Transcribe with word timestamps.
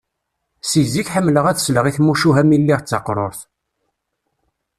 Seg 0.69 0.85
zik 0.93 1.11
ḥemmleɣ 1.15 1.45
ad 1.47 1.57
sleɣ 1.59 1.85
i 1.85 1.91
tmucuha 1.95 2.41
mi 2.43 2.57
lliɣ 2.61 2.79
d 2.81 2.87
taqrurt. 2.87 3.39